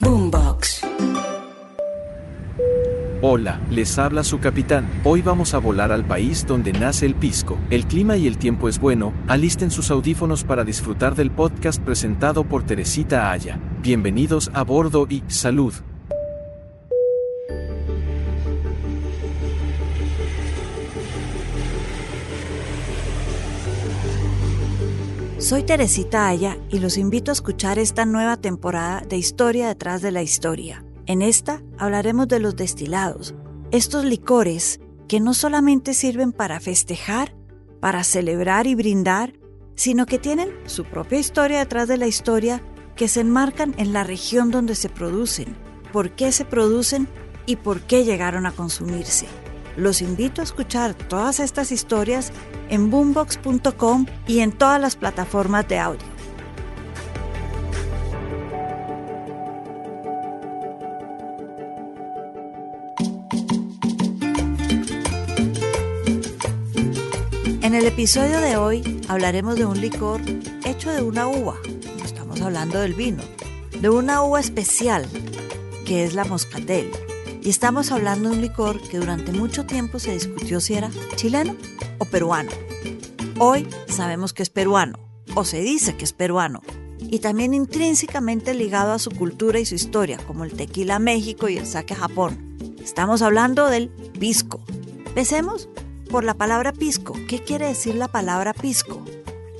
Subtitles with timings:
[0.00, 0.82] Boombox.
[3.20, 4.88] Hola, les habla su capitán.
[5.02, 7.58] Hoy vamos a volar al país donde nace el pisco.
[7.68, 9.12] El clima y el tiempo es bueno.
[9.26, 13.58] Alisten sus audífonos para disfrutar del podcast presentado por Teresita Aya.
[13.82, 15.74] Bienvenidos a bordo y salud.
[25.48, 30.12] Soy Teresita Aya y los invito a escuchar esta nueva temporada de Historia detrás de
[30.12, 30.84] la historia.
[31.06, 33.34] En esta hablaremos de los destilados,
[33.70, 37.34] estos licores que no solamente sirven para festejar,
[37.80, 39.38] para celebrar y brindar,
[39.74, 42.60] sino que tienen su propia historia detrás de la historia
[42.94, 45.56] que se enmarcan en la región donde se producen,
[45.94, 47.08] por qué se producen
[47.46, 49.26] y por qué llegaron a consumirse.
[49.78, 52.32] Los invito a escuchar todas estas historias
[52.68, 56.04] en boombox.com y en todas las plataformas de audio.
[67.62, 70.20] En el episodio de hoy hablaremos de un licor
[70.64, 71.54] hecho de una uva,
[72.04, 73.22] estamos hablando del vino,
[73.80, 75.06] de una uva especial
[75.86, 76.90] que es la moscatel.
[77.42, 81.56] Y estamos hablando de un licor que durante mucho tiempo se discutió si era chileno
[81.98, 82.50] o peruano.
[83.38, 84.98] Hoy sabemos que es peruano,
[85.34, 86.62] o se dice que es peruano,
[86.98, 91.56] y también intrínsecamente ligado a su cultura y su historia, como el tequila México y
[91.56, 92.56] el sake Japón.
[92.82, 94.60] Estamos hablando del pisco.
[95.06, 95.68] Empecemos
[96.10, 97.14] por la palabra pisco.
[97.28, 99.04] ¿Qué quiere decir la palabra pisco?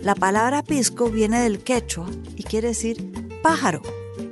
[0.00, 2.06] La palabra pisco viene del quechua
[2.36, 3.12] y quiere decir
[3.42, 3.82] pájaro,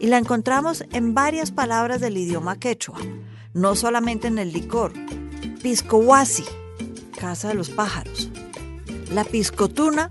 [0.01, 2.99] y la encontramos en varias palabras del idioma quechua,
[3.55, 4.93] no solamente en el licor.
[5.63, 6.45] Pisco huasi,
[7.19, 8.31] casa de los pájaros.
[9.13, 10.11] La piscotuna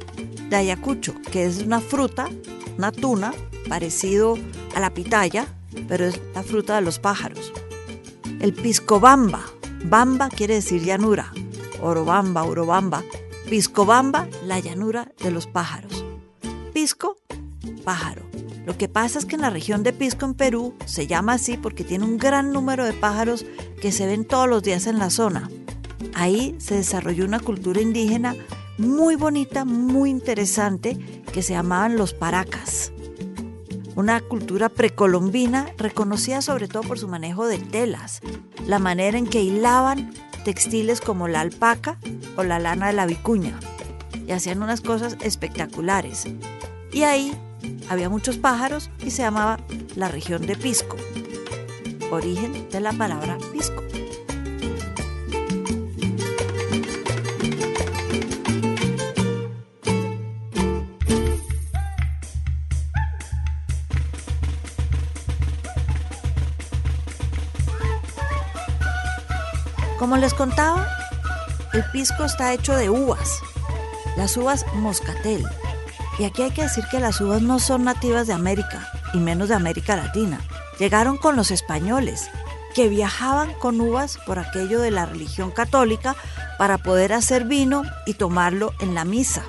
[0.50, 2.30] de Ayacucho, que es una fruta,
[2.78, 3.33] una tuna,
[3.69, 4.38] parecido
[4.75, 5.47] a la pitaya,
[5.88, 7.53] pero es la fruta de los pájaros.
[8.39, 9.41] El piscobamba,
[9.86, 11.31] bamba quiere decir llanura,
[11.81, 13.03] orobamba, orobamba,
[13.50, 16.03] piscobamba, la llanura de los pájaros.
[16.73, 17.17] Pisco,
[17.84, 18.25] pájaro.
[18.66, 21.56] Lo que pasa es que en la región de Pisco, en Perú, se llama así
[21.58, 23.46] porque tiene un gran número de pájaros
[23.80, 25.50] que se ven todos los días en la zona.
[26.16, 28.36] Ahí se desarrolló una cultura indígena
[28.78, 30.98] muy bonita, muy interesante,
[31.31, 32.92] que se llamaban los paracas.
[33.96, 38.22] Una cultura precolombina reconocida sobre todo por su manejo de telas,
[38.66, 40.12] la manera en que hilaban
[40.44, 41.97] textiles como la alpaca
[42.36, 43.59] o la lana de la vicuña,
[44.28, 46.26] y hacían unas cosas espectaculares.
[46.92, 47.32] Y ahí
[47.90, 49.59] había muchos pájaros y se llamaba
[49.96, 50.97] la región de Pisco,
[52.12, 53.84] origen de la palabra pisco.
[70.00, 70.88] Como les contaba,
[71.73, 73.40] el pisco está hecho de uvas,
[74.17, 75.44] las uvas moscatel.
[76.18, 79.50] Y aquí hay que decir que las uvas no son nativas de América, y menos
[79.50, 80.40] de América Latina.
[80.80, 82.30] Llegaron con los españoles,
[82.74, 86.16] que viajaban con uvas por aquello de la religión católica
[86.58, 89.44] para poder hacer vino y tomarlo en la misa.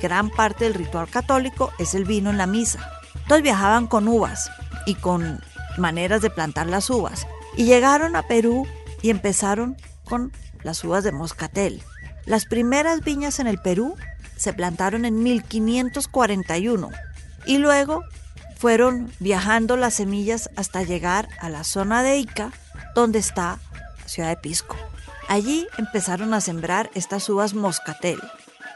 [0.00, 2.80] Gran parte del ritual católico es el vino en la misa.
[3.14, 4.50] Entonces viajaban con uvas
[4.84, 5.40] y con
[5.78, 7.26] maneras de plantar las uvas.
[7.56, 8.66] Y llegaron a Perú
[9.00, 10.32] y empezaron con
[10.64, 11.82] las uvas de moscatel.
[12.26, 13.96] Las primeras viñas en el Perú
[14.42, 16.90] se plantaron en 1541
[17.46, 18.02] y luego
[18.56, 22.50] fueron viajando las semillas hasta llegar a la zona de Ica,
[22.96, 23.60] donde está
[24.00, 24.76] la ciudad de Pisco.
[25.28, 28.20] Allí empezaron a sembrar estas uvas moscatel.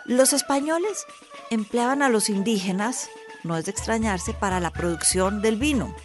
[0.05, 1.05] Los españoles
[1.51, 3.09] empleaban a los indígenas,
[3.43, 5.97] no es de extrañarse, para la producción del vino.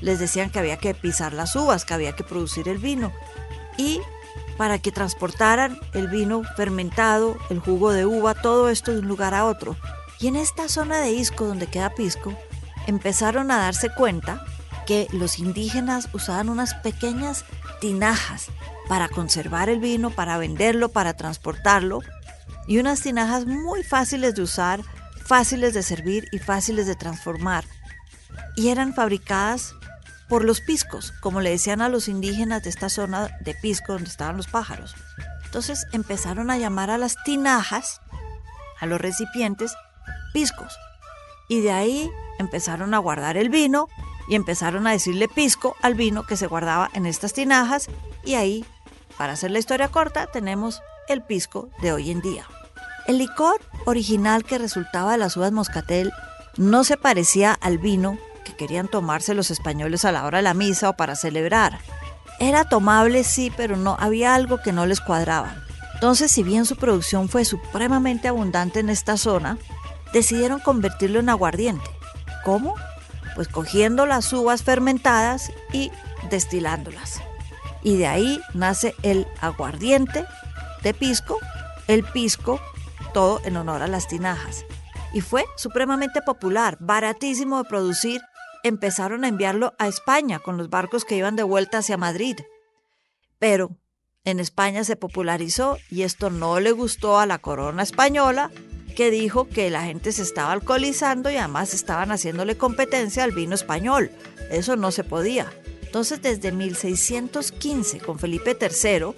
[0.00, 3.12] Les decían que había que pisar las uvas, que había que producir el vino.
[3.76, 4.00] Y
[4.56, 9.34] para que transportaran el vino fermentado, el jugo de uva, todo esto de un lugar
[9.34, 9.76] a otro.
[10.20, 12.32] Y en esta zona de Isco, donde queda Pisco,
[12.86, 14.44] empezaron a darse cuenta
[14.86, 17.44] que los indígenas usaban unas pequeñas
[17.80, 18.48] tinajas
[18.88, 22.00] para conservar el vino, para venderlo, para transportarlo,
[22.66, 24.80] y unas tinajas muy fáciles de usar,
[25.24, 27.64] fáciles de servir y fáciles de transformar.
[28.56, 29.74] Y eran fabricadas
[30.28, 34.08] por los piscos, como le decían a los indígenas de esta zona de Pisco donde
[34.08, 34.94] estaban los pájaros.
[35.44, 38.00] Entonces empezaron a llamar a las tinajas,
[38.80, 39.74] a los recipientes,
[40.32, 40.76] piscos.
[41.48, 43.88] Y de ahí empezaron a guardar el vino
[44.28, 47.88] y empezaron a decirle pisco al vino que se guardaba en estas tinajas.
[48.24, 48.64] Y ahí,
[49.18, 52.46] para hacer la historia corta, tenemos el pisco de hoy en día.
[53.06, 56.10] El licor original que resultaba de las uvas moscatel
[56.56, 60.54] no se parecía al vino que querían tomarse los españoles a la hora de la
[60.54, 61.78] misa o para celebrar.
[62.38, 65.56] Era tomable, sí, pero no había algo que no les cuadraba.
[65.94, 69.58] Entonces, si bien su producción fue supremamente abundante en esta zona,
[70.12, 71.88] decidieron convertirlo en aguardiente.
[72.44, 72.74] ¿Cómo?
[73.34, 75.90] Pues cogiendo las uvas fermentadas y
[76.30, 77.20] destilándolas.
[77.82, 80.26] Y de ahí nace el aguardiente
[80.82, 81.38] de pisco,
[81.86, 82.60] el pisco,
[83.12, 84.64] todo en honor a las tinajas.
[85.12, 88.20] Y fue supremamente popular, baratísimo de producir.
[88.64, 92.38] Empezaron a enviarlo a España con los barcos que iban de vuelta hacia Madrid.
[93.38, 93.76] Pero
[94.24, 98.50] en España se popularizó y esto no le gustó a la corona española,
[98.96, 103.54] que dijo que la gente se estaba alcoholizando y además estaban haciéndole competencia al vino
[103.54, 104.10] español.
[104.50, 105.52] Eso no se podía.
[105.82, 109.14] Entonces, desde 1615, con Felipe III,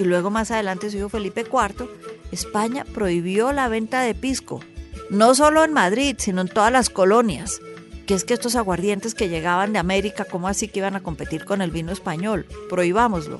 [0.00, 1.88] y luego más adelante su hijo Felipe IV,
[2.32, 4.60] España prohibió la venta de pisco,
[5.10, 7.60] no solo en Madrid, sino en todas las colonias.
[8.06, 11.44] Que es que estos aguardientes que llegaban de América, ¿cómo así que iban a competir
[11.44, 12.46] con el vino español?
[12.68, 13.38] Prohibámoslo.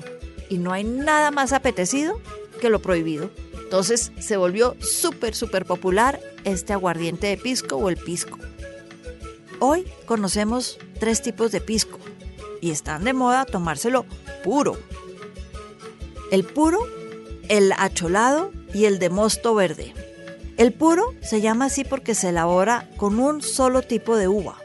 [0.49, 2.19] Y no hay nada más apetecido
[2.61, 3.29] que lo prohibido.
[3.53, 8.37] Entonces se volvió súper, súper popular este aguardiente de pisco o el pisco.
[9.59, 11.99] Hoy conocemos tres tipos de pisco
[12.61, 14.05] y están de moda tomárselo
[14.43, 14.77] puro.
[16.31, 16.79] El puro,
[17.47, 19.93] el acholado y el de mosto verde.
[20.61, 24.57] El puro se llama así porque se elabora con un solo tipo de uva.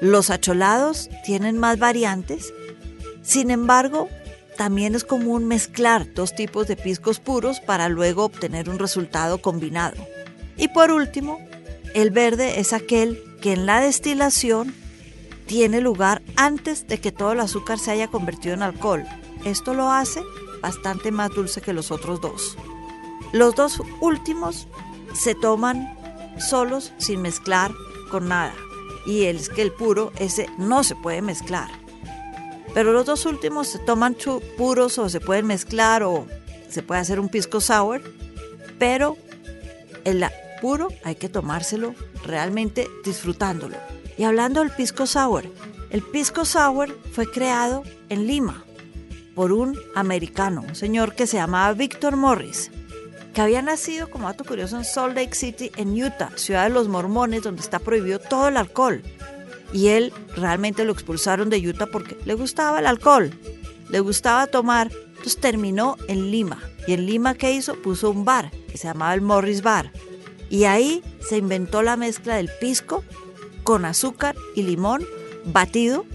[0.00, 2.54] Los acholados tienen más variantes,
[3.20, 4.08] sin embargo,
[4.56, 9.96] también es común mezclar dos tipos de piscos puros para luego obtener un resultado combinado.
[10.56, 11.38] Y por último,
[11.92, 14.74] el verde es aquel que en la destilación
[15.44, 19.04] tiene lugar antes de que todo el azúcar se haya convertido en alcohol.
[19.44, 20.22] Esto lo hace
[20.62, 22.56] bastante más dulce que los otros dos.
[23.34, 24.68] Los dos últimos
[25.14, 25.96] se toman
[26.38, 27.72] solos sin mezclar
[28.10, 28.54] con nada.
[29.06, 31.70] Y es que el puro, ese no se puede mezclar.
[32.72, 34.16] Pero los dos últimos se toman
[34.58, 36.26] puros o se pueden mezclar o
[36.68, 38.02] se puede hacer un pisco sour,
[38.78, 39.16] pero
[40.04, 40.24] el
[40.60, 41.94] puro hay que tomárselo
[42.24, 43.76] realmente disfrutándolo.
[44.16, 45.44] Y hablando del pisco sour,
[45.90, 48.64] el pisco sour fue creado en Lima
[49.34, 52.70] por un americano, un señor que se llamaba Victor Morris,
[53.34, 56.88] que había nacido como dato curioso en Salt Lake City, en Utah, ciudad de los
[56.88, 59.02] mormones, donde está prohibido todo el alcohol
[59.74, 63.32] y él realmente lo expulsaron de Utah porque le gustaba el alcohol,
[63.90, 64.90] le gustaba tomar.
[65.08, 66.62] Entonces terminó en Lima.
[66.86, 67.74] Y en Lima, ¿qué hizo?
[67.82, 69.90] Puso un bar que se llamaba el Morris Bar.
[70.48, 73.02] Y ahí se inventó la mezcla del pisco
[73.64, 75.04] con azúcar y limón
[75.44, 76.06] batido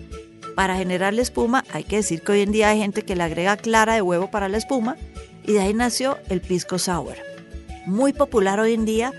[0.56, 1.66] para generar la espuma.
[1.74, 4.32] Hay que decir que hoy en día hay gente que le agrega clara de huevo
[4.32, 4.96] para la espuma.
[5.44, 7.16] Y de ahí nació el pisco sour.
[7.86, 9.14] Muy popular hoy en día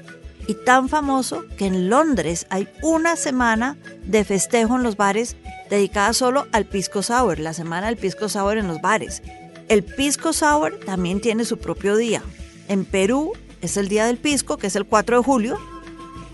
[0.46, 5.36] y tan famoso que en Londres hay una semana de festejo en los bares
[5.70, 9.22] dedicada solo al pisco sour, la semana del pisco sour en los bares.
[9.68, 12.22] El pisco sour también tiene su propio día.
[12.68, 15.58] En Perú es el día del pisco, que es el 4 de julio,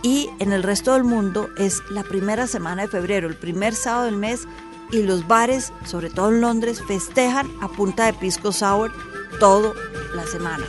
[0.03, 4.07] y en el resto del mundo es la primera semana de febrero, el primer sábado
[4.07, 4.47] del mes,
[4.93, 8.93] y los bares, sobre todo en Londres, festejan a punta de pisco sour
[9.39, 9.73] toda
[10.15, 10.65] la semana.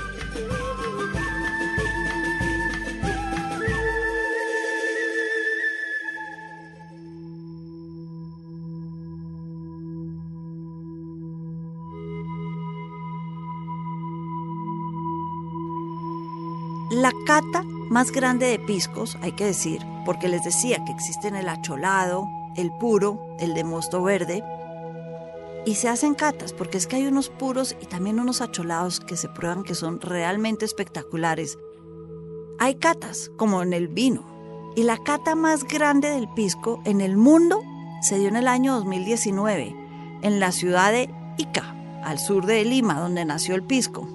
[16.90, 21.48] La cata más grande de piscos, hay que decir, porque les decía que existen el
[21.48, 24.44] acholado, el puro, el de mosto verde,
[25.68, 29.18] y se hacen catas, porque es que hay unos puros y también unos acholados que
[29.18, 31.60] se prueban que son realmente espectaculares.
[32.58, 37.18] Hay catas, como en el vino, y la cata más grande del pisco en el
[37.18, 37.62] mundo
[38.02, 39.76] se dio en el año 2019,
[40.22, 44.08] en la ciudad de Ica, al sur de Lima, donde nació el pisco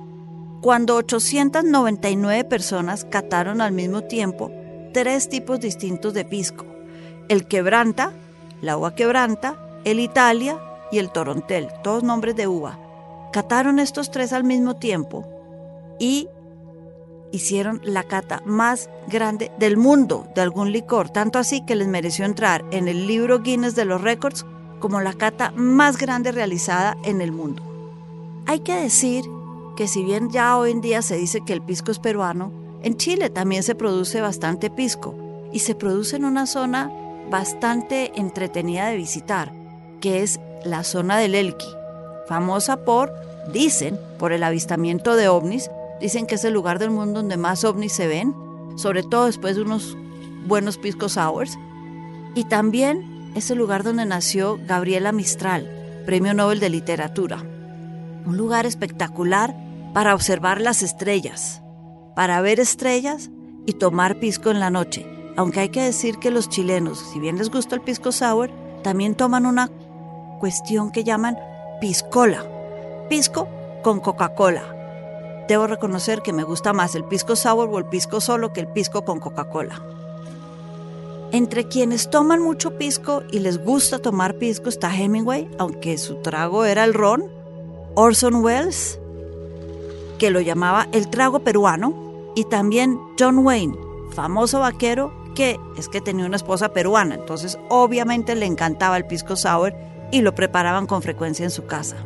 [0.62, 4.52] cuando 899 personas cataron al mismo tiempo
[4.94, 6.64] tres tipos distintos de pisco,
[7.28, 8.12] el quebranta,
[8.62, 10.61] la uva quebranta, el Italia
[10.93, 12.79] y el torontel, todos nombres de uva.
[13.33, 15.27] Cataron estos tres al mismo tiempo
[15.99, 16.29] y
[17.33, 22.25] hicieron la cata más grande del mundo de algún licor, tanto así que les mereció
[22.25, 24.45] entrar en el libro Guinness de los Récords
[24.79, 27.63] como la cata más grande realizada en el mundo.
[28.47, 29.25] Hay que decir
[29.77, 32.97] que si bien ya hoy en día se dice que el pisco es peruano, en
[32.97, 35.15] Chile también se produce bastante pisco
[35.53, 36.91] y se produce en una zona
[37.31, 39.53] bastante entretenida de visitar,
[40.01, 41.66] que es la zona del Elqui,
[42.26, 43.12] famosa por,
[43.52, 47.64] dicen, por el avistamiento de ovnis, dicen que es el lugar del mundo donde más
[47.64, 48.35] ovnis se ven,
[48.76, 49.97] sobre todo después de unos
[50.47, 51.59] buenos pisco sours,
[52.35, 55.69] y también es el lugar donde nació Gabriela Mistral,
[56.07, 57.45] Premio Nobel de Literatura.
[58.25, 59.54] Un lugar espectacular
[59.92, 61.62] para observar las estrellas,
[62.16, 63.31] para ver estrellas
[63.66, 65.07] y tomar pisco en la noche.
[65.37, 68.50] Aunque hay que decir que los chilenos, si bien les gusta el pisco sour,
[68.83, 69.71] también toman una
[70.43, 71.39] cuestión que llaman
[71.81, 72.45] piscola.
[73.09, 73.47] Pisco
[73.85, 75.45] con Coca-Cola.
[75.47, 78.67] Debo reconocer que me gusta más el pisco sour o el pisco solo que el
[78.67, 79.81] pisco con Coca-Cola.
[81.31, 86.65] Entre quienes toman mucho pisco y les gusta tomar pisco está Hemingway, aunque su trago
[86.65, 87.31] era el ron,
[87.95, 88.99] Orson Welles,
[90.19, 91.95] que lo llamaba el trago peruano,
[92.35, 93.77] y también John Wayne,
[94.11, 99.37] famoso vaquero que es que tenía una esposa peruana, entonces obviamente le encantaba el pisco
[99.37, 99.73] sour
[100.12, 101.97] y lo preparaban con frecuencia en su casa.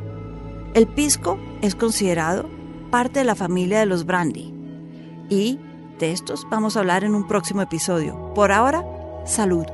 [0.72, 2.48] El pisco es considerado
[2.90, 4.54] parte de la familia de los brandy
[5.28, 5.58] y
[5.98, 8.32] de estos vamos a hablar en un próximo episodio.
[8.34, 8.84] Por ahora,
[9.26, 9.66] salud.